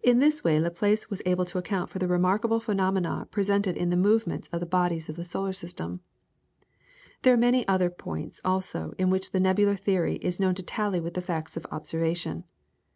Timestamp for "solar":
5.24-5.52